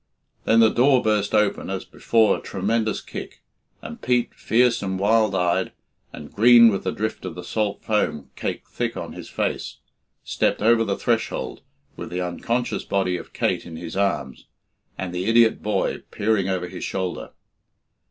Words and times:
Then 0.45 0.61
the 0.61 0.71
door 0.73 1.03
burst 1.03 1.35
open 1.35 1.69
as 1.69 1.85
before 1.85 2.35
a 2.35 2.41
tremendous 2.41 3.01
kick, 3.01 3.43
and 3.83 4.01
Pete, 4.01 4.33
fierce 4.33 4.81
and 4.81 4.97
wild 4.97 5.35
eyed, 5.35 5.73
and 6.11 6.33
green 6.33 6.69
with 6.69 6.83
the 6.83 6.91
drift 6.91 7.23
of 7.23 7.35
the 7.35 7.43
salt 7.43 7.83
foam 7.83 8.31
caked 8.35 8.67
thick 8.67 8.97
on 8.97 9.13
his 9.13 9.29
face, 9.29 9.77
stepped 10.23 10.63
over 10.63 10.83
the 10.83 10.97
threshold 10.97 11.61
with 11.97 12.09
the 12.09 12.19
unconscious 12.19 12.83
body 12.83 13.15
of 13.15 13.31
Kate 13.33 13.63
in 13.63 13.75
his 13.75 13.95
arms 13.95 14.47
and 14.97 15.13
the 15.13 15.25
idiot 15.25 15.61
boy 15.61 15.99
peering 16.09 16.49
over 16.49 16.67
his 16.67 16.83
shoulder. 16.83 17.33